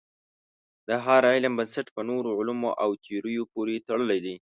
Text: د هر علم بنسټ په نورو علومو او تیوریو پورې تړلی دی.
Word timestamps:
د 0.87 0.89
هر 1.05 1.21
علم 1.31 1.53
بنسټ 1.59 1.87
په 1.95 2.01
نورو 2.09 2.29
علومو 2.39 2.69
او 2.83 2.89
تیوریو 3.05 3.43
پورې 3.53 3.83
تړلی 3.87 4.19
دی. 4.25 4.35